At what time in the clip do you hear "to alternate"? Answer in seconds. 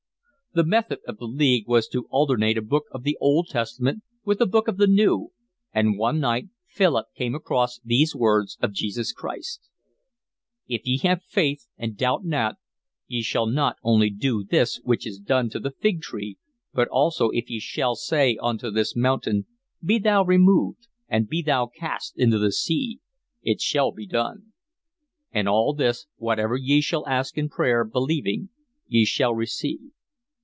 1.87-2.57